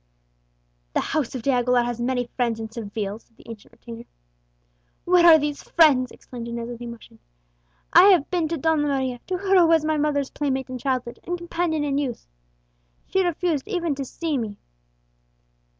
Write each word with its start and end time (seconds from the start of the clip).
"The 0.93 0.99
house 0.99 1.35
of 1.35 1.43
De 1.43 1.51
Aguilera 1.51 1.85
has 1.85 2.01
many 2.01 2.25
friends 2.35 2.59
in 2.59 2.71
Seville," 2.71 3.19
said 3.19 3.37
the 3.37 3.47
ancient 3.47 3.71
retainer. 3.73 4.05
"Where 5.05 5.27
are 5.27 5.37
these 5.37 5.61
friends?" 5.61 6.09
exclaimed 6.11 6.47
Inez 6.47 6.69
with 6.69 6.81
emotion. 6.81 7.19
"I 7.93 8.05
have 8.05 8.27
been 8.31 8.47
to 8.47 8.57
Donna 8.57 8.81
Maria 8.87 9.19
to 9.27 9.37
her 9.37 9.59
who 9.59 9.67
was 9.67 9.85
my 9.85 9.97
mother's 9.97 10.31
playmate 10.31 10.69
in 10.71 10.79
childhood, 10.79 11.19
and 11.23 11.37
companion 11.37 11.83
in 11.83 11.99
youth. 11.99 12.25
She 13.09 13.23
refused 13.23 13.67
even 13.67 13.93
to 13.93 14.03
see 14.03 14.39
me!" 14.39 14.57